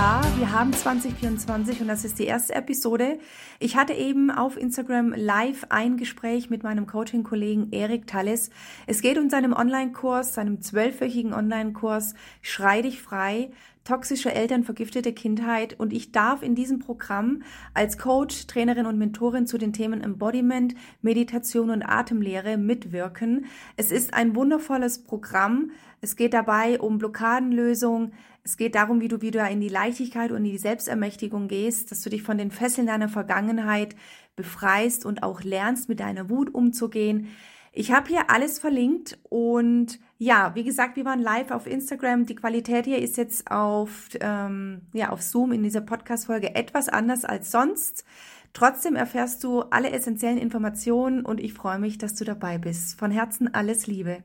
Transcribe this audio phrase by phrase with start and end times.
[0.00, 0.24] Jahr.
[0.38, 3.18] Wir haben 2024 und das ist die erste Episode.
[3.58, 8.48] Ich hatte eben auf Instagram live ein Gespräch mit meinem Coaching-Kollegen Erik Tallis.
[8.86, 13.50] Es geht um seinen Online-Kurs, seinem zwölfwöchigen Online-Kurs Schrei dich frei
[13.84, 17.42] toxische Eltern, vergiftete Kindheit und ich darf in diesem Programm
[17.74, 23.46] als Coach, Trainerin und Mentorin zu den Themen Embodiment, Meditation und Atemlehre mitwirken.
[23.76, 25.70] Es ist ein wundervolles Programm.
[26.00, 28.12] Es geht dabei um Blockadenlösung.
[28.42, 32.00] Es geht darum, wie du wieder in die Leichtigkeit und in die Selbstermächtigung gehst, dass
[32.00, 33.94] du dich von den Fesseln deiner Vergangenheit
[34.34, 37.28] befreist und auch lernst, mit deiner Wut umzugehen.
[37.72, 42.26] Ich habe hier alles verlinkt und ja, wie gesagt, wir waren live auf Instagram.
[42.26, 47.24] Die Qualität hier ist jetzt auf, ähm, ja, auf Zoom in dieser Podcast-Folge etwas anders
[47.24, 48.04] als sonst.
[48.52, 52.98] Trotzdem erfährst du alle essentiellen Informationen und ich freue mich, dass du dabei bist.
[52.98, 54.24] Von Herzen alles Liebe.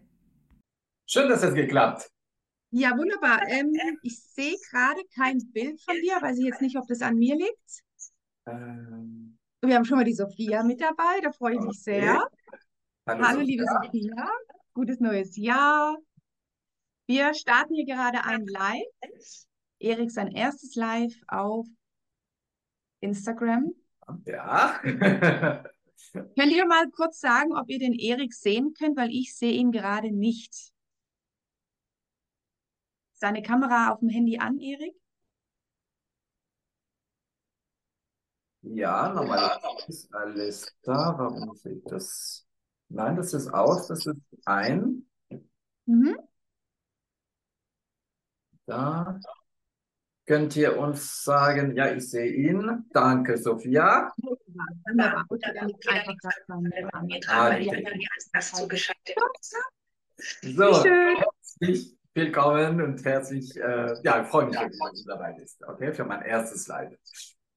[1.08, 2.10] Schön, dass es geklappt.
[2.72, 3.42] Ja, wunderbar.
[3.48, 7.16] Ähm, ich sehe gerade kein Bild von dir, weiß ich jetzt nicht, ob das an
[7.16, 7.84] mir liegt.
[8.48, 12.00] Ähm, Wir haben schon mal die Sophia mit dabei, da freue ich mich okay.
[12.02, 12.28] sehr.
[13.08, 14.30] Hallo, Hallo liebe Sophia,
[14.74, 15.96] gutes neues Jahr.
[17.08, 19.46] Wir starten hier gerade ein Live.
[19.80, 21.68] Erik sein erstes Live auf
[23.02, 23.72] Instagram.
[24.26, 24.80] Ja.
[24.84, 29.72] könnt ihr mal kurz sagen, ob ihr den Erik sehen könnt, weil ich sehe ihn
[29.72, 30.72] gerade nicht.
[33.26, 34.94] Seine Kamera auf dem Handy an, Erik?
[38.62, 41.16] Ja, normal ist alles da.
[41.18, 42.46] Warum sehe ich das?
[42.88, 45.08] Nein, das ist aus, das ist ein.
[45.88, 46.16] Mhm.
[48.68, 49.20] Da
[50.28, 52.86] könnt ihr uns sagen, ja, ich sehe ihn.
[52.94, 54.14] Danke, Sophia.
[60.44, 65.94] So, herzlich willkommen und herzlich, äh, ja, ich freue mich, dass du dabei bist, okay,
[65.94, 66.94] für mein erstes Live.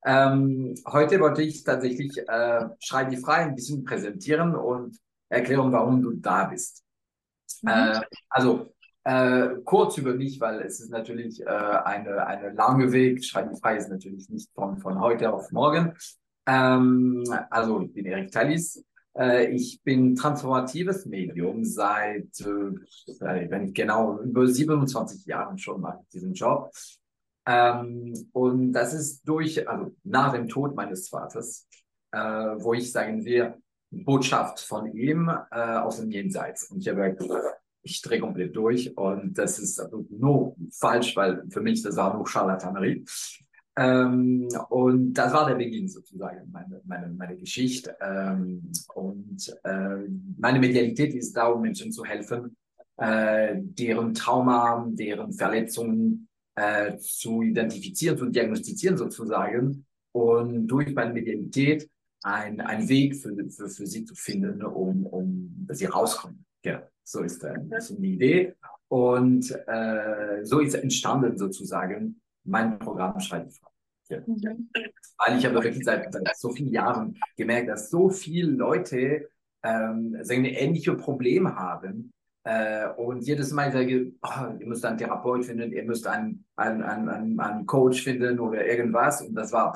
[0.05, 4.99] Ähm, heute wollte ich tatsächlich äh, Schrei die Frei ein bisschen präsentieren und
[5.29, 6.83] Erklärung, warum du da bist.
[7.63, 7.69] Mhm.
[7.69, 8.75] Äh, also
[9.05, 13.25] äh, kurz über mich, weil es ist natürlich äh, eine, eine lange Weg.
[13.25, 15.95] Schreiben frei ist natürlich nicht von, von heute auf morgen.
[16.47, 18.85] Ähm, also ich bin Erik Tallis.
[19.19, 25.99] Äh, ich bin transformatives Medium seit, äh, wenn ich genau, über 27 Jahren schon mache
[26.03, 26.71] ich diesen Job.
[27.47, 31.67] Ähm, und das ist durch, also nach dem Tod meines Vaters,
[32.13, 33.59] äh, wo ich, sagen wir,
[33.91, 36.71] Botschaft von ihm äh, aus dem Jenseits.
[36.71, 41.63] Und ich habe gesagt, ich drehe komplett durch und das ist nur falsch, weil für
[41.63, 43.05] mich das war nur Charlatanerie.
[43.79, 47.97] Ähm, und das war der Beginn sozusagen, meine, meine, meine Geschichte.
[48.01, 52.57] Ähm, und äh, meine Medialität ist da, um Menschen zu helfen,
[52.97, 59.87] äh, deren Trauma, deren Verletzungen äh, zu identifizieren, zu diagnostizieren sozusagen.
[60.11, 61.89] Und durch meine Medialität
[62.25, 66.45] ein, ein Weg für, für, für sie zu finden, um, um dass sie rauskommen.
[66.65, 67.55] Ja, so ist äh,
[67.91, 68.55] die Idee.
[68.89, 73.68] Und äh, so ist entstanden sozusagen mein Programm Schreibfrei.
[74.09, 74.21] Ja.
[74.27, 74.71] Mhm.
[75.19, 79.29] Weil ich habe wirklich seit, seit, so vielen Jahren gemerkt, dass so viele Leute
[79.63, 82.13] ähm, ein ähnliche Probleme haben.
[82.45, 86.83] Äh, und jedes Mal sage oh, ihr müsst einen Therapeut finden, ihr müsst einen, einen,
[86.83, 89.21] einen, einen Coach finden oder irgendwas.
[89.21, 89.75] Und das war,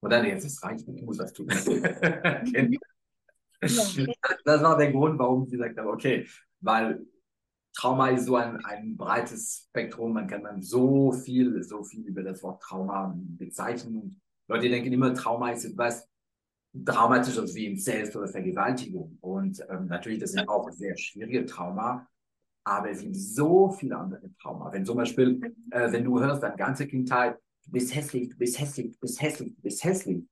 [0.00, 1.46] und dann, jetzt ist reicht, ich muss was tun.
[3.60, 6.26] das war der Grund, warum ich gesagt habe, okay,
[6.60, 7.00] weil
[7.74, 12.22] Trauma ist so ein, ein breites Spektrum, man kann dann so viel, so viel über
[12.22, 14.20] das Wort Trauma bezeichnen.
[14.48, 16.08] Leute denken immer, Trauma ist etwas
[16.76, 19.18] Dramatisches wie Inzest oder Vergewaltigung.
[19.20, 22.08] Und ähm, natürlich, das sind auch sehr schwierige Trauma,
[22.64, 24.72] aber es sind so viele andere Trauma.
[24.72, 28.58] Wenn zum Beispiel, äh, wenn du hörst, deine ganze Kindheit, du bist hässlich, du bist
[28.58, 30.24] hässlich, du bist hässlich, du bist hässlich.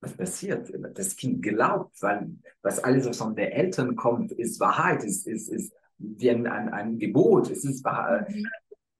[0.00, 0.72] Was passiert?
[0.94, 5.48] Das Kind glaubt, weil was alles, was von den Eltern kommt, ist Wahrheit, ist, ist,
[5.48, 5.72] ist
[6.18, 8.28] wie ein, ein, ein Gebot, es ist Wahrheit.
[8.28, 8.46] Mhm.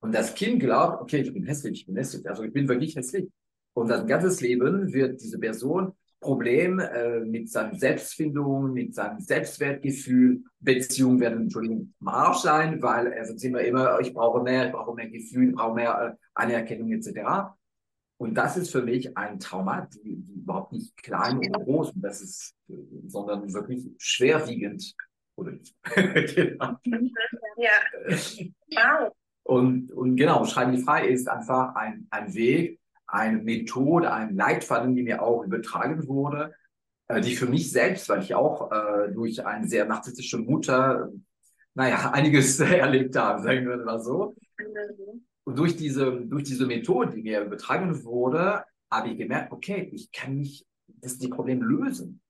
[0.01, 2.97] Und das Kind glaubt, okay, ich bin hässlich, ich bin hässlich, also ich bin wirklich
[2.97, 3.29] hässlich.
[3.75, 10.45] Und das ganze Leben wird diese Person Problem äh, mit seiner Selbstfindung, mit seinem Selbstwertgefühl.
[10.61, 14.73] Beziehungen werden, Entschuldigung, am Arsch sein, weil er sagt immer, immer, ich brauche mehr, ich
[14.73, 17.53] brauche mehr Gefühl, ich brauche mehr äh, Anerkennung etc.
[18.17, 22.03] Und das ist für mich ein Trauma, die, die überhaupt nicht klein oder groß, und
[22.03, 22.55] das ist,
[23.09, 24.95] sondern wirklich schwerwiegend.
[26.35, 26.77] Genau.
[27.57, 27.71] Ja.
[28.71, 29.13] Wow.
[29.45, 34.95] Und, und genau, Schreiben die frei ist einfach ein, ein Weg, eine Methode, ein Leitfaden,
[34.95, 36.55] die mir auch übertragen wurde,
[37.09, 41.11] äh, die für mich selbst, weil ich auch äh, durch eine sehr narzisstische Mutter,
[41.75, 44.35] naja, einiges erlebt habe, sagen wir mal so.
[45.45, 50.13] und durch diese, durch diese Methode, die mir übertragen wurde, habe ich gemerkt, okay, ich
[50.13, 52.21] kann nicht das die Probleme lösen.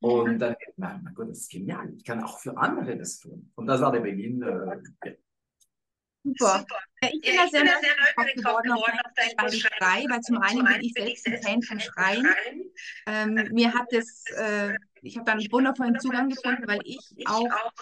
[0.00, 1.92] Und dann, mein, mein Gott, das ist genial.
[1.96, 3.50] Ich kann auch für andere das tun.
[3.54, 4.42] Und das war der Beginn.
[4.42, 5.14] Äh,
[6.22, 6.66] Super.
[7.02, 7.70] Ja, ich bin ja, da sehr, sehr
[8.16, 8.84] neugierig geworden auf
[9.36, 12.26] dein Schrei, weil zum einen bin ich selbst ein Fan von Schreien.
[13.06, 17.72] Ähm, mir hat das, äh, ich habe da einen wundervollen Zugang gefunden, weil ich auch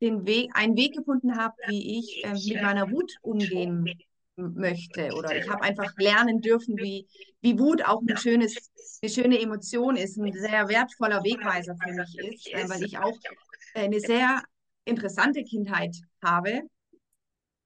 [0.00, 3.86] den Weg, einen Weg gefunden habe, wie ich äh, mit meiner Wut umgehen
[4.48, 5.10] möchte.
[5.14, 7.06] Oder ich habe einfach lernen dürfen, wie,
[7.40, 8.70] wie Wut auch ein schönes,
[9.02, 13.16] eine schöne Emotion ist, ein sehr wertvoller Wegweiser für mich ist, äh, weil ich auch
[13.74, 14.42] eine sehr
[14.84, 16.62] interessante Kindheit habe.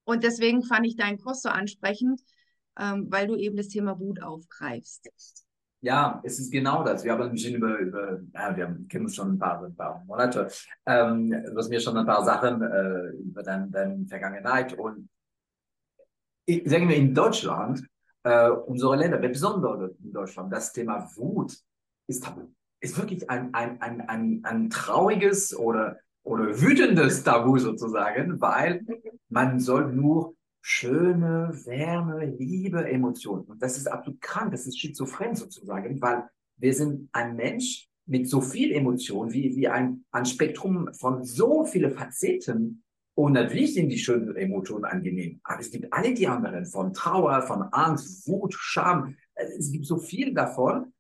[0.05, 2.21] Und deswegen fand ich deinen Kurs so ansprechend,
[2.79, 5.09] ähm, weil du eben das Thema Wut aufgreifst.
[5.81, 7.05] Ja, es ist genau das.
[7.05, 10.03] Wir haben ein bisschen über, über ja, wir kennen uns schon ein paar, ein paar
[10.07, 10.49] Monate,
[10.87, 15.11] ähm, du hast mir schon ein paar Sachen äh, über deine, deine Vergangenheit und
[16.47, 17.87] sagen wir in Deutschland,
[18.23, 21.57] äh, unsere Länder, besonders in Deutschland, das Thema Wut
[22.07, 22.31] ist,
[22.81, 28.85] ist wirklich ein, ein, ein, ein, ein trauriges oder, oder wütendes Tabu sozusagen, weil
[29.29, 33.45] man soll nur schöne, Wärme, Liebe, Emotionen.
[33.45, 36.25] Und das ist absolut krank, das ist schizophren sozusagen, weil
[36.57, 41.65] wir sind ein Mensch mit so viel Emotionen, wie, wie ein, ein Spektrum von so
[41.65, 42.84] vielen Facetten,
[43.17, 47.43] und natürlich sind die schönen Emotionen angenehm, aber es gibt alle die anderen, von Trauer,
[47.43, 49.17] von Angst, Wut, Scham.
[49.35, 50.93] Es gibt so viel davon.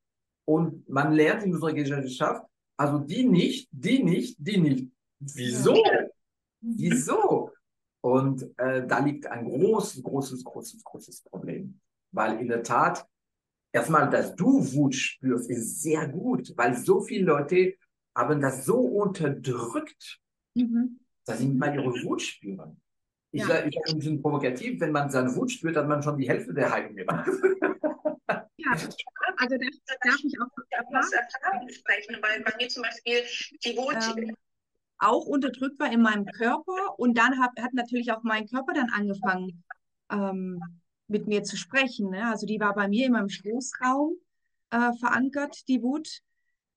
[0.46, 2.44] Und man lernt in unserer Gesellschaft,
[2.76, 4.90] also die nicht, die nicht, die nicht.
[5.18, 5.82] Wieso?
[6.60, 7.50] Wieso?
[8.00, 11.80] Und äh, da liegt ein großes, großes, großes, großes Problem.
[12.12, 13.08] Weil in der Tat,
[13.72, 17.74] erstmal, dass du Wut spürst, ist sehr gut, weil so viele Leute
[18.14, 20.20] haben das so unterdrückt.
[20.54, 22.80] Mhm dass sie mal ihre Wut spüren.
[23.30, 23.48] Ich ja.
[23.48, 26.54] sage ich ein bisschen provokativ, wenn man seine Wut spürt, hat man schon die Hälfte
[26.54, 27.28] der Heilung gemacht.
[28.56, 33.20] Ja, also da darf ich auch aus Erfahrung sprechen, weil bei mir zum Beispiel
[33.62, 34.34] die Wut ähm,
[34.98, 38.88] auch unterdrückt war in meinem Körper und dann hab, hat natürlich auch mein Körper dann
[38.90, 39.64] angefangen
[40.10, 40.60] ähm,
[41.08, 42.10] mit mir zu sprechen.
[42.10, 42.26] Ne?
[42.26, 44.14] Also die war bei mir in meinem Schoßraum
[44.70, 46.20] äh, verankert, die Wut.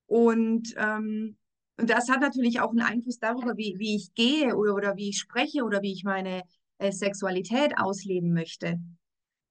[0.08, 1.38] Und ähm,
[1.78, 5.10] und das hat natürlich auch einen Einfluss darüber, wie, wie ich gehe oder, oder wie
[5.10, 6.44] ich spreche oder wie ich meine
[6.80, 8.80] äh, Sexualität ausleben möchte.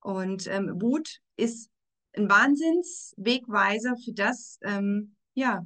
[0.01, 1.71] Und ähm, Wut ist
[2.17, 5.65] ein Wahnsinnswegweiser für das, ähm, ja,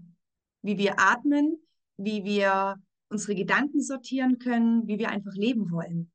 [0.62, 1.62] wie wir atmen,
[1.96, 2.76] wie wir
[3.08, 6.12] unsere Gedanken sortieren können, wie wir einfach leben wollen.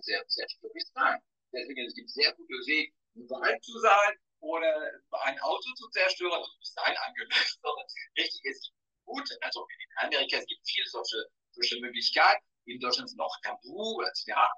[0.00, 1.18] Sehr, sehr schwierig sein.
[1.52, 4.92] Deswegen es gibt sehr gute Wege, bereit zu sein, oder
[5.22, 7.86] ein Auto zu zerstören, also bis dahin angelöst, sondern
[8.16, 8.72] richtig ist
[9.04, 9.28] gut.
[9.40, 12.44] Also in Amerika es gibt viele solche, solche Möglichkeiten.
[12.66, 14.48] In Deutschland sind auch Tabu, ja.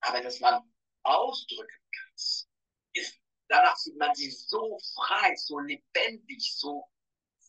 [0.00, 0.62] Aber dass man
[1.02, 2.12] ausdrücken kann,
[2.94, 3.18] ist,
[3.48, 6.84] danach fühlt man sich so frei, so lebendig, so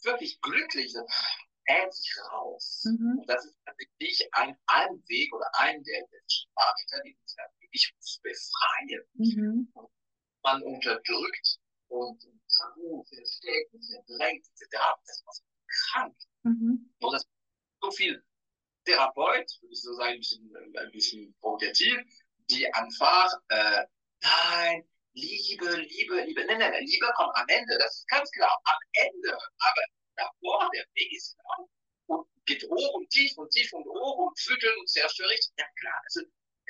[0.04, 1.06] wirklich glücklich, so
[1.89, 2.84] sich raus.
[2.86, 3.19] Mhm.
[3.19, 6.06] Und das ist tatsächlich ein, ein Weg oder ein der
[6.56, 9.04] Parameter, die uns ja wirklich befreien.
[9.13, 9.74] Mhm.
[10.44, 11.61] Man unterdrückt
[11.91, 12.21] und
[12.57, 13.71] Tabu versteckt
[14.07, 14.77] verdrängt etc.
[15.05, 16.15] Das war so krank.
[16.43, 16.93] Mhm.
[17.00, 17.27] Nur dass
[17.81, 18.24] so viel
[18.86, 21.98] Therapeut, würde ich so sagen, ein bisschen, ein bisschen provokativ,
[22.50, 23.86] die einfach, äh,
[24.21, 28.79] nein, Liebe, Liebe, Liebe, nein, nein, Liebe kommt am Ende, das ist ganz klar, am
[28.93, 29.81] Ende, aber
[30.15, 31.67] davor, der Weg ist lang
[32.07, 36.01] und geht hoch und tief und tief und hoch und schütteln und zerstörerisch, ja klar,
[36.07, 36.13] es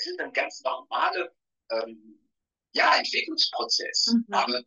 [0.03, 1.35] sind dann ganz normale
[1.69, 2.20] ähm,
[2.73, 4.13] ja, Entwicklungsprozess.
[4.13, 4.33] Mhm.
[4.33, 4.63] Aber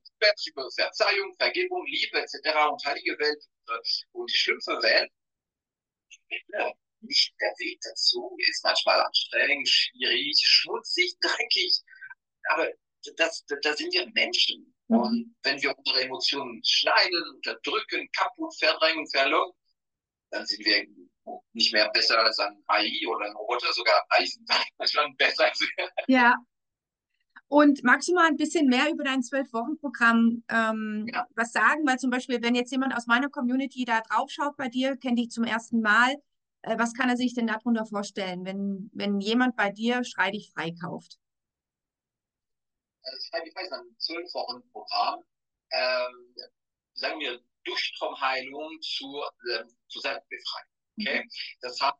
[0.47, 2.37] über Verzeihung, Vergebung, Liebe etc.
[2.71, 3.45] und heilige Welt
[4.13, 5.11] und die schlimmste Welt,
[7.01, 11.81] nicht der Weg dazu ist manchmal anstrengend, schwierig, schmutzig, dreckig.
[12.51, 12.71] Aber
[13.17, 14.75] das, da sind wir Menschen.
[14.89, 14.97] Mhm.
[14.97, 19.53] Und wenn wir unsere Emotionen schneiden, unterdrücken, kaputt, verdrängen, verloren,
[20.31, 20.87] dann sind wir
[21.53, 24.45] nicht mehr besser als ein AI oder ein Roboter, sogar Eisen,
[24.85, 25.51] schon besser.
[26.07, 26.35] Ja,
[27.49, 31.27] und magst du mal ein bisschen mehr über dein Zwölf-Wochen-Programm ähm, ja.
[31.37, 31.87] was sagen?
[31.87, 35.19] Weil zum Beispiel, wenn jetzt jemand aus meiner Community da drauf schaut bei dir, kennt
[35.19, 36.15] dich zum ersten Mal,
[36.63, 40.51] äh, was kann er sich denn darunter vorstellen, wenn, wenn jemand bei dir Schrei dich
[40.53, 41.19] frei kauft?
[43.03, 45.23] Also Schrei dich frei ist ein Zwölf-Wochen-Programm.
[45.71, 46.35] Ähm,
[46.95, 50.69] sagen wir Durchstromheilung zur, äh, zur Selbstbefreiung.
[50.99, 51.25] Okay?
[51.25, 51.31] Mhm.
[51.61, 51.95] Das heißt,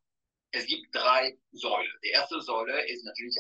[0.53, 1.93] es gibt drei Säulen.
[2.05, 3.37] Die erste Säule ist natürlich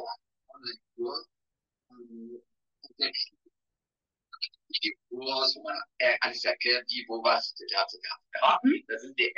[4.83, 5.81] die Kurs, wo man
[6.21, 7.75] alles erklärt, wie, wo, was, etc.
[7.75, 8.85] etc.
[8.89, 9.33] Das sind die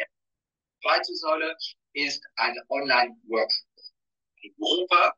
[0.83, 1.57] zweite Säule
[1.93, 3.67] ist ein Online-Workshop.
[4.59, 5.13] Gruppe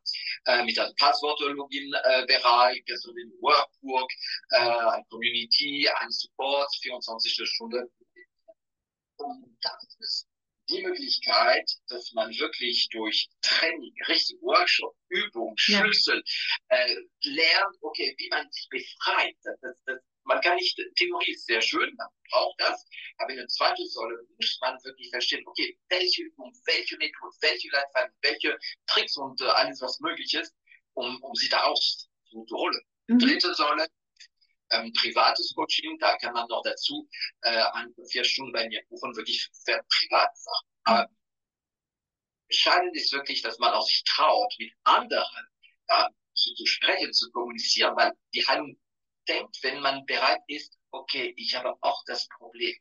[0.45, 4.09] äh, mit einem Passwort-Login-Bereich, äh, also den Workbook,
[4.51, 7.91] äh, ein Community, ein Support, 24 Stunden.
[9.17, 10.28] Und das ist
[10.69, 16.23] die Möglichkeit, dass man wirklich durch Training, richtig Workshop, Übung, Schlüssel
[16.69, 16.77] ja.
[16.77, 19.35] äh, lernt, okay, wie man sich befreit.
[19.43, 22.85] Das, das, man kann nicht, Theorie ist sehr schön, man braucht das,
[23.17, 27.69] aber in der zweiten Säule muss man wirklich verstehen, okay, welche Übung, welche Methode, welche
[27.71, 28.57] Leitfaden, welche
[28.87, 30.53] Tricks und äh, alles, was möglich ist,
[30.93, 32.81] um, um sie daraus zu holen.
[33.07, 33.19] Mhm.
[33.19, 33.87] Dritte Säule,
[34.71, 37.07] ähm, privates Coaching, da kann man noch dazu
[37.41, 40.67] äh, ein, vier Stunden bei mir buchen, wirklich für private Sachen.
[40.83, 41.09] Aber
[42.47, 45.47] entscheidend ist wirklich, dass man auch sich traut, mit anderen
[45.87, 48.77] äh, zu, zu sprechen, zu kommunizieren, weil die Heilung
[49.27, 52.75] denkt, wenn man bereit ist, okay, ich habe auch das Problem.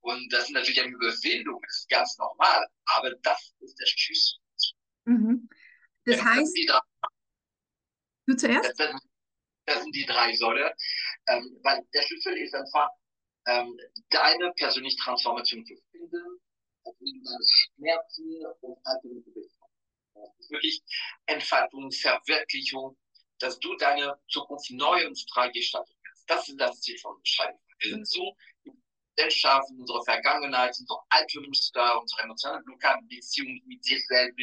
[0.00, 4.38] Und das ist natürlich eine Überwindung, das ist ganz normal, aber das ist der Schlüssel.
[5.04, 5.48] Mhm.
[6.04, 6.56] Das ja, heißt,
[8.26, 8.70] du zuerst?
[8.70, 9.00] Das, das,
[9.68, 10.72] sind die drei Säulen,
[11.28, 12.88] ähm, weil der Schlüssel ist einfach,
[13.46, 13.78] ähm,
[14.10, 16.40] deine persönliche Transformation zu finden,
[16.84, 20.32] deine Schmerzen und Haltungen zu befreien.
[20.50, 20.82] Wirklich
[21.26, 22.96] Entfaltung, Verwirklichung,
[23.38, 26.30] dass du deine Zukunft neu und frei gestalten kannst.
[26.30, 27.58] Das ist das Ziel von Schreiben.
[27.78, 28.36] Wir sind so
[29.16, 34.38] Gesellschaft, in unserer Vergangenheit, unsere alte Muster, unsere emotionalen Blockaden, Beziehungen mit sich selbst.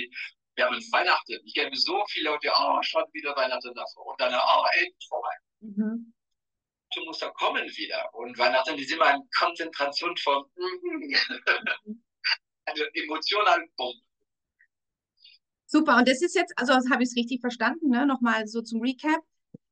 [0.59, 1.39] Wir haben Weihnachten.
[1.45, 4.07] Ich kenne so viele Leute, oh, schon wieder Weihnachten davor.
[4.07, 5.33] Und dann, oh, endlich vorbei.
[5.61, 6.13] Mhm.
[7.05, 8.13] Muster kommen wieder.
[8.13, 10.43] Und Weihnachten ist immer eine Konzentration von
[12.65, 14.01] eine emotionale Bombe.
[15.65, 18.05] Super, und das ist jetzt, also habe ich es richtig verstanden, ne?
[18.05, 19.21] nochmal so zum Recap.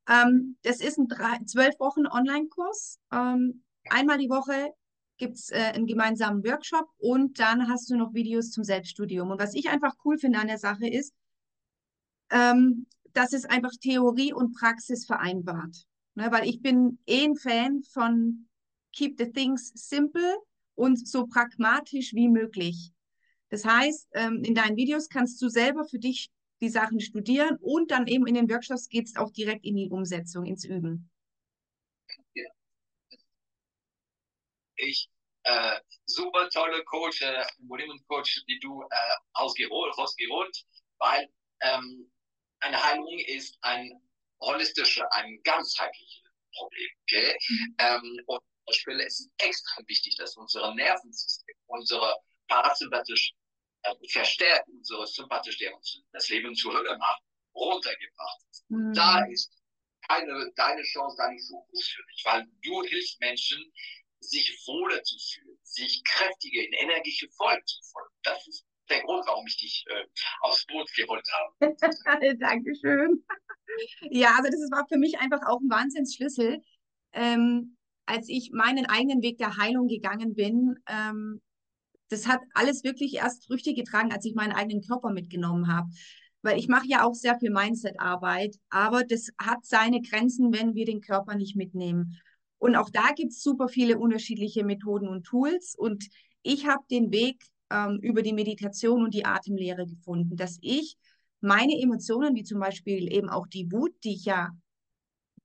[0.08, 3.02] Ähm, das ist ein drei, zwölf Wochen Online-Kurs.
[3.12, 4.74] Ähm, einmal die Woche
[5.18, 9.32] gibt es äh, einen gemeinsamen Workshop und dann hast du noch Videos zum Selbststudium.
[9.32, 11.14] Und was ich einfach cool finde an der Sache ist,
[12.32, 15.86] ähm, dass es einfach Theorie und Praxis vereinbart.
[16.16, 16.32] Ne?
[16.32, 18.48] Weil ich bin eh ein Fan von
[18.94, 20.38] Keep the Things Simple
[20.76, 22.92] und so pragmatisch wie möglich.
[23.50, 26.30] Das heißt, ähm, in deinen Videos kannst du selber für dich
[26.62, 29.90] die Sachen studieren und dann eben in den Workshops geht es auch direkt in die
[29.90, 31.10] Umsetzung, ins Üben.
[32.34, 32.46] Ja.
[34.78, 35.10] Ich,
[35.44, 40.66] äh, super tolle Coach, äh, Volumen-Coach, die du äh, ausgeholt, rausgeholt,
[41.00, 41.30] weil
[41.62, 42.12] ähm,
[42.60, 43.92] eine Heilung ist ein
[44.42, 46.90] holistisches, ein ganzheitliches Problem.
[47.04, 47.38] Okay?
[47.50, 47.76] Mhm.
[47.80, 52.16] Ähm, und zum Beispiel ist es extrem wichtig, dass unser Nervensystem, unsere
[52.48, 53.34] parasympathisch
[53.84, 57.22] äh, verstärkt unsere sympathisch, der uns das Leben zur Hölle macht,
[57.56, 58.70] runtergebracht ist.
[58.70, 58.94] Mhm.
[58.94, 59.52] Da ist
[60.08, 63.72] keine, deine Chance, dein Fokus für dich, weil du hilfst Menschen,
[64.20, 68.14] sich wohler zu fühlen, sich kräftiger in energische Folgen zu folgen.
[68.24, 70.06] Das ist der Grund, warum ich dich äh,
[70.42, 71.76] aufs Boot geholt habe.
[72.40, 73.24] Dankeschön.
[74.10, 76.64] Ja, also das war für mich einfach auch ein Wahnsinnsschlüssel.
[77.14, 81.42] Ähm, als ich meinen eigenen Weg der Heilung gegangen bin, ähm,
[82.10, 85.90] das hat alles wirklich erst Früchte getragen, als ich meinen eigenen Körper mitgenommen habe.
[86.42, 90.86] Weil ich mache ja auch sehr viel Mindset-Arbeit, aber das hat seine Grenzen, wenn wir
[90.86, 92.22] den Körper nicht mitnehmen.
[92.60, 95.76] Und auch da gibt es super viele unterschiedliche Methoden und Tools.
[95.78, 96.08] Und
[96.42, 100.98] ich habe den Weg ähm, über die Meditation und die Atemlehre gefunden, dass ich
[101.40, 104.50] meine Emotionen, wie zum Beispiel eben auch die Wut, die ich ja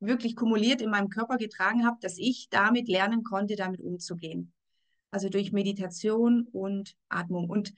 [0.01, 4.53] wirklich kumuliert in meinem Körper getragen habe, dass ich damit lernen konnte, damit umzugehen
[5.13, 7.49] also durch Meditation und Atmung.
[7.49, 7.73] Und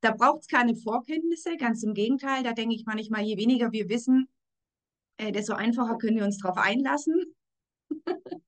[0.00, 3.88] da braucht es keine Vorkenntnisse, ganz im Gegenteil, da denke ich manchmal, je weniger wir
[3.88, 4.28] wissen,
[5.18, 7.14] äh, desto einfacher können wir uns darauf einlassen.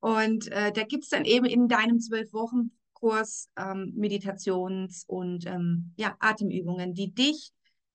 [0.00, 5.46] und äh, da gibt es dann eben in deinem zwölf Wochen Kurs ähm, Meditations- und
[5.46, 7.50] ähm, ja, Atemübungen, die dich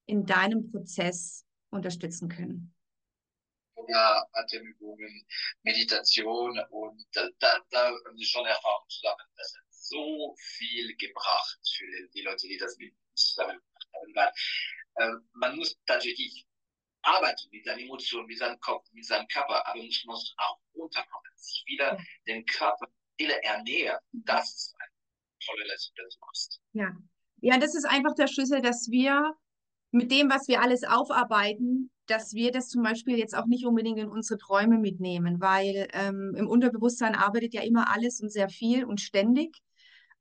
[0.05, 2.73] in deinem Prozess unterstützen können
[3.87, 5.25] ja, Atemübungen,
[5.63, 9.25] Meditation und da, da, da schon Erfahrung zusammen.
[9.35, 14.15] Das hat so viel gebracht für die Leute, die das mit zusammen gemacht haben.
[14.15, 16.45] Weil, äh, man muss tatsächlich
[17.03, 21.31] arbeiten mit seinen Emotionen, mit seinem Kopf, mit seinem Körper, aber man muss auch runterkommen,
[21.35, 22.03] sich wieder ja.
[22.27, 22.87] den Körper
[23.21, 23.99] Seele ernähren.
[24.11, 24.89] Das ist eine
[25.45, 26.59] tolle die du machst.
[26.73, 26.91] Ja.
[27.41, 29.33] ja, das ist einfach der Schlüssel, dass wir
[29.91, 33.99] mit dem, was wir alles aufarbeiten, dass wir das zum Beispiel jetzt auch nicht unbedingt
[33.99, 38.85] in unsere Träume mitnehmen, weil ähm, im Unterbewusstsein arbeitet ja immer alles und sehr viel
[38.85, 39.57] und ständig.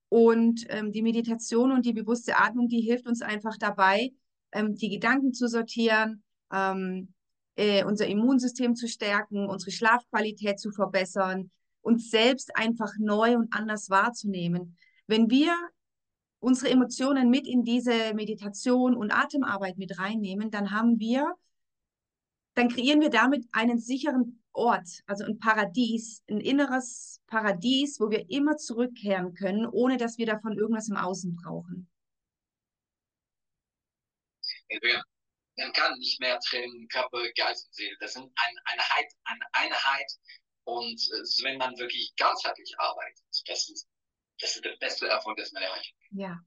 [0.09, 4.11] Und ähm, die Meditation und die bewusste Atmung, die hilft uns einfach dabei,
[4.53, 7.13] ähm, die Gedanken zu sortieren, ähm,
[7.57, 11.51] äh, unser Immunsystem zu stärken, unsere Schlafqualität zu verbessern,
[11.83, 14.77] uns selbst einfach neu und anders wahrzunehmen.
[15.07, 15.55] Wenn wir
[16.39, 21.35] unsere Emotionen mit in diese Meditation und Atemarbeit mit reinnehmen, dann haben wir,
[22.55, 28.29] dann kreieren wir damit einen sicheren Ort, also ein Paradies, ein inneres Paradies, wo wir
[28.31, 31.89] immer zurückkehren können, ohne dass wir davon irgendwas im Außen brauchen.
[35.61, 37.97] Man kann nicht mehr trennen Körper, Geist und Seele.
[38.01, 40.13] Das sind eine Einheit, eine Einheit.
[40.65, 43.89] Und äh, wenn man wirklich ganzheitlich arbeitet, das ist,
[44.41, 46.19] das ist der beste Erfolg, das man erreichen kann.
[46.19, 46.41] Ja,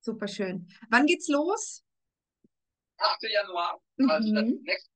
[0.00, 0.68] super schön.
[0.88, 1.82] Wann geht's los?
[2.98, 3.22] 8.
[3.24, 4.34] Januar, also mhm.
[4.34, 4.90] das nächste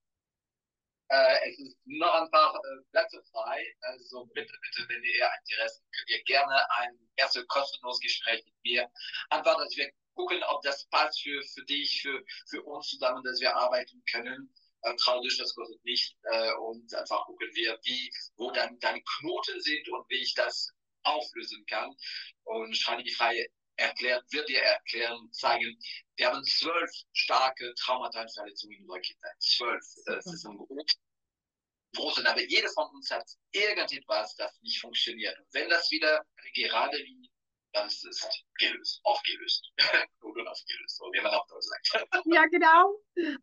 [1.10, 3.66] äh, es ist noch ein paar äh, Plätze frei.
[3.80, 8.90] Also bitte, bitte, wenn ihr Interesse könnt ihr gerne ein erstes kostenloses Gespräch mit mir.
[9.30, 13.40] Einfach, dass wir gucken, ob das passt für, für dich, für, für uns zusammen, dass
[13.40, 14.52] wir arbeiten können.
[14.82, 16.16] Äh, trau dich, das kostet nicht.
[16.24, 20.70] Äh, und einfach gucken wir, wie, wo dann deine Knoten sind und wie ich das
[21.02, 21.94] auflösen kann.
[22.44, 23.46] Und Shani Frei
[23.76, 25.78] erklärt, wird dir erklären, zeigen,
[26.16, 29.36] wir haben zwölf starke Traumateilverletzungen in unserer Kindheit.
[29.40, 29.84] Zwölf.
[30.04, 30.58] Das ist ein
[31.96, 35.38] großes, aber jeder von uns hat irgendetwas, das nicht funktioniert.
[35.38, 36.24] Und wenn das wieder
[36.54, 37.29] gerade wie
[37.72, 39.72] dann ist es gelöst, aufgelöst.
[40.22, 42.08] Oder aufgelöst, so wie man auch da sagt.
[42.26, 42.98] ja, genau.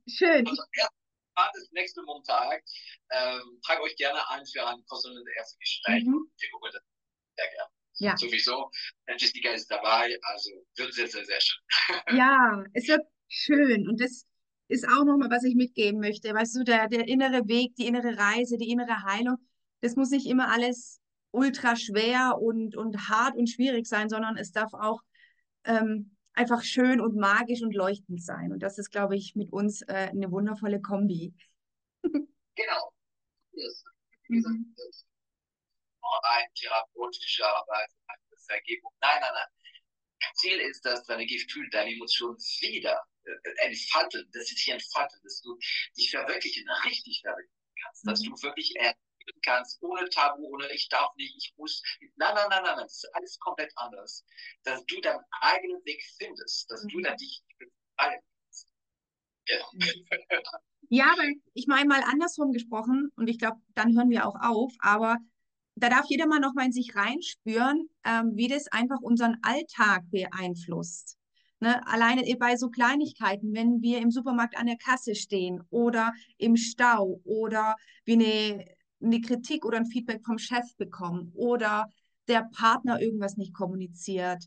[0.07, 0.47] Schön.
[0.47, 0.87] Also, ja,
[1.35, 2.63] das nächste Montag.
[3.11, 6.03] Ähm, tragt euch gerne ein für ein kostenloses erstes Gespräch.
[6.03, 6.29] Mhm.
[6.37, 6.83] Wir gucken das
[7.37, 7.71] sehr gerne.
[7.99, 8.17] Ja.
[8.17, 8.69] Sowieso.
[9.17, 11.61] Jessica ist dabei, also wird sehr, sehr, sehr schön.
[12.17, 13.87] ja, es wird schön.
[13.87, 14.25] Und das
[14.67, 16.33] ist auch nochmal, was ich mitgeben möchte.
[16.33, 19.37] Weißt du, der, der innere Weg, die innere Reise, die innere Heilung,
[19.81, 20.99] das muss nicht immer alles
[21.37, 25.01] ultra schwer und, und hart und schwierig sein, sondern es darf auch
[25.63, 28.51] ähm, einfach schön und magisch und leuchtend sein.
[28.51, 31.33] Und das ist, glaube ich, mit uns äh, eine wundervolle Kombi.
[32.55, 32.91] genau.
[33.53, 33.83] Yes.
[34.27, 34.75] Mhm
[36.23, 37.89] ein therapeutische Arbeit,
[38.45, 38.93] Vergebung.
[39.01, 40.33] Nein, nein, nein.
[40.35, 45.41] Ziel ist, dass deine Gefühle, deine Emotionen wieder äh, entfalten, dass sie sich entfalten, dass
[45.41, 45.57] du
[45.97, 48.09] dich verwirklichen, richtig verwirklichen kannst, mhm.
[48.09, 48.73] dass du wirklich
[49.27, 51.81] erleben kannst, ohne Tabu, ohne ich darf nicht, ich muss.
[52.15, 54.25] Nein, nein, nein, nein, das ist alles komplett anders.
[54.63, 56.89] Dass du deinen eigenen Weg findest, dass mhm.
[56.89, 58.67] du dann dich befreien kannst.
[59.47, 59.57] Ja.
[60.89, 64.71] Ja, aber ich meine mal andersrum gesprochen, und ich glaube, dann hören wir auch auf,
[64.79, 65.17] aber
[65.75, 70.03] da darf jeder mal noch mal in sich reinspüren, ähm, wie das einfach unseren Alltag
[70.09, 71.17] beeinflusst.
[71.59, 71.85] Ne?
[71.87, 77.19] Alleine bei so Kleinigkeiten, wenn wir im Supermarkt an der Kasse stehen oder im Stau
[77.25, 78.65] oder wir eine,
[79.01, 81.91] eine Kritik oder ein Feedback vom Chef bekommen oder
[82.27, 84.43] der Partner irgendwas nicht kommuniziert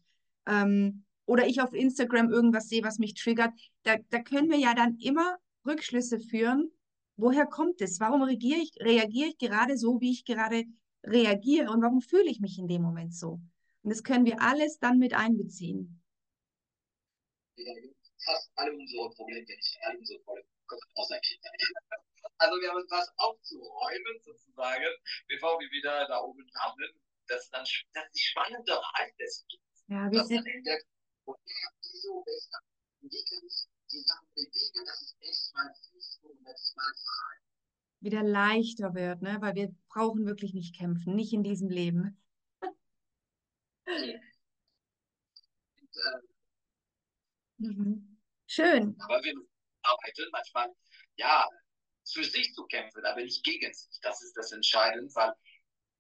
[0.46, 3.52] ähm, oder ich auf Instagram irgendwas sehe, was mich triggert,
[3.84, 6.70] da, da können wir ja dann immer Rückschlüsse führen.
[7.16, 8.00] Woher kommt es?
[8.00, 10.64] Warum reagiere ich, reagiere ich gerade so, wie ich gerade
[11.04, 13.40] reagiere und warum fühle ich mich in dem Moment so.
[13.82, 16.02] Und das können wir alles dann mit einbeziehen.
[18.24, 21.60] Fast alle unsere Probleme, nicht alle unsere Probleme, kommen aus der Kindheit.
[22.40, 24.92] Also wir haben was aufzuräumen sozusagen,
[25.29, 27.00] bevor wir wieder da oben landen.
[27.29, 29.46] Das ist dann das ist die spannende Reise des
[29.87, 30.07] Ja.
[30.09, 30.87] Entdeckt,
[31.24, 32.64] woher, wieso, weshalb,
[33.00, 37.40] wie kann ich die Sachen bewegen, dass es echt mal fließt und dass mal frei
[38.00, 39.37] wieder leichter wird, ne?
[39.40, 42.16] weil wir brauchen wirklich nicht kämpfen, nicht in diesem Leben.
[47.59, 48.18] mhm.
[48.46, 48.96] Schön.
[48.98, 49.35] Aber wir
[49.83, 50.74] arbeiten manchmal,
[51.16, 51.46] ja,
[52.12, 53.98] für sich zu kämpfen, aber nicht gegen sich.
[54.02, 55.32] Das ist das Entscheidende, weil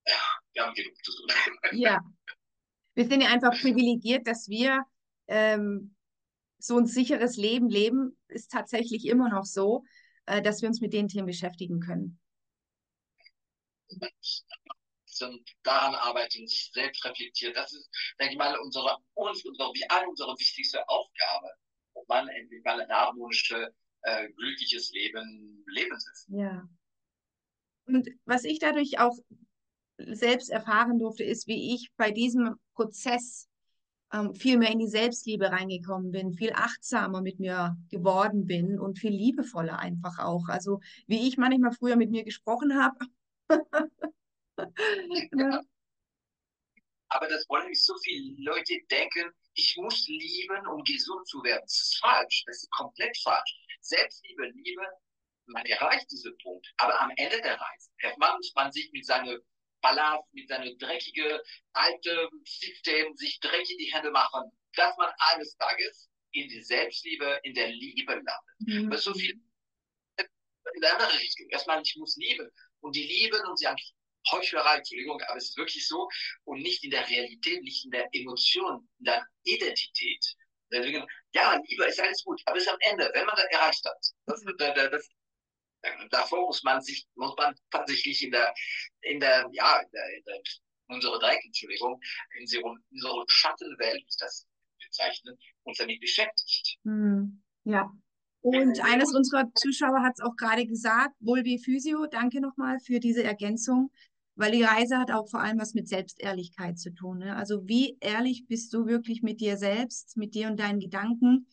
[0.06, 0.14] ja,
[0.52, 1.28] wir haben genug zu tun.
[1.72, 2.00] ja.
[2.94, 4.84] Wir sind ja einfach privilegiert, dass wir
[5.28, 5.94] ähm,
[6.58, 9.84] so ein sicheres Leben leben, ist tatsächlich immer noch so
[10.30, 12.20] äh, dass wir uns mit den Themen beschäftigen können.
[13.88, 17.54] Und daran arbeiten, sich selbst reflektiert.
[17.54, 19.44] Das ist, denke ich mal, unsere, unsere,
[19.74, 21.50] wie alle unsere wichtigste Aufgabe,
[21.92, 23.68] um man endlich mal ein harmonisches,
[24.02, 26.68] äh, glückliches Leben leben zu Ja.
[27.86, 29.16] Und was ich dadurch auch
[29.98, 33.48] selbst erfahren durfte, ist, wie ich bei diesem Prozess
[34.12, 38.98] ähm, viel mehr in die Selbstliebe reingekommen bin, viel achtsamer mit mir geworden bin und
[38.98, 40.48] viel liebevoller einfach auch.
[40.48, 42.98] Also wie ich manchmal früher mit mir gesprochen habe.
[45.32, 45.60] ja.
[47.12, 51.62] Aber das wollen nicht so viele Leute denken, ich muss lieben, um gesund zu werden.
[51.62, 52.44] Das ist falsch.
[52.46, 53.56] Das ist komplett falsch.
[53.80, 54.86] Selbstliebe, Liebe,
[55.46, 56.66] man erreicht diesen Punkt.
[56.76, 59.38] Aber am Ende der Reise ermannt man sich mit seiner
[59.80, 61.38] Ballast, mit seinem dreckigen
[61.72, 67.54] alten System sich dreckig die Hände machen, dass man eines Tages in die Selbstliebe, in
[67.54, 68.34] der Liebe landet.
[68.60, 68.90] Mhm.
[68.90, 69.40] Weil so viel
[70.74, 71.48] in der andere Richtung.
[71.50, 72.48] Erstmal, ich muss lieben.
[72.80, 73.76] Und die lieben und sie haben
[74.30, 76.08] Heuchlerei, Entschuldigung, aber es ist wirklich so.
[76.44, 80.36] Und nicht in der Realität, nicht in der Emotion, in der Identität.
[81.32, 83.96] Ja, Liebe ist alles gut, aber es ist am Ende, wenn man das erreicht hat.
[84.26, 85.08] Das, das, das,
[86.10, 88.54] davor muss man sich, muss man tatsächlich in der,
[89.02, 90.40] in der, ja, in der, in der
[90.90, 92.00] unsere Dreck, Entschuldigung,
[92.36, 92.42] in
[92.90, 94.46] unserer Schattenwelt, das
[94.84, 96.78] bezeichnen, uns damit beschäftigt.
[96.84, 97.90] Hm, ja.
[98.42, 103.22] Und eines unserer Zuschauer hat es auch gerade gesagt, Volvi Physio, danke nochmal für diese
[103.22, 103.90] Ergänzung,
[104.36, 107.18] weil die Reise hat auch vor allem was mit Selbstehrlichkeit zu tun.
[107.18, 107.36] Ne?
[107.36, 111.46] Also wie ehrlich bist du wirklich mit dir selbst, mit dir und deinen Gedanken?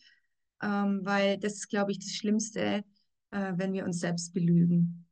[0.62, 2.84] Ähm, weil das ist, glaube ich, das Schlimmste,
[3.30, 5.06] äh, wenn wir uns selbst belügen.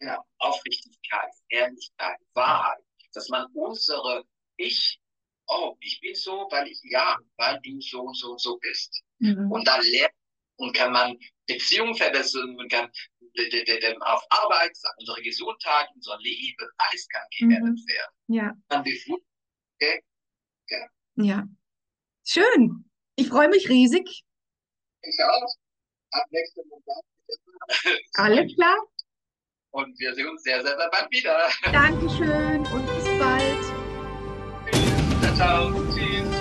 [0.00, 2.78] Ja, Aufrichtigkeit, Ehrlichkeit, Wahrheit,
[3.12, 4.24] dass man unsere
[4.56, 5.00] Ich,
[5.48, 9.02] oh, ich bin so, weil ich, ja, weil du so und so und so bist.
[9.18, 9.50] Mhm.
[9.50, 10.14] Und dann lernt
[10.56, 12.90] und kann man Beziehungen verbessern, man kann
[14.02, 17.86] auf Arbeit, unsere Gesundheit, unser Leben, alles kann geändert mhm.
[17.88, 18.14] werden.
[18.28, 18.54] Ja.
[18.68, 20.02] Dann okay.
[20.68, 20.88] ja.
[21.16, 21.48] ja.
[22.24, 22.84] Schön.
[23.16, 24.24] Ich freue mich riesig.
[25.02, 25.54] Ich auch.
[26.10, 27.04] Ab nächsten Monat.
[28.14, 28.76] Alles klar.
[29.70, 31.48] Und wir sehen uns sehr, sehr, sehr bald wieder.
[31.72, 33.62] Dankeschön und bis bald.
[35.20, 35.94] Ciao, ciao.
[35.94, 36.37] Tschüss.